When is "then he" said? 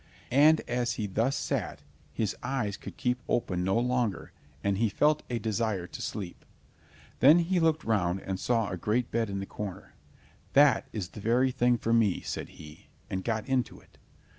7.19-7.59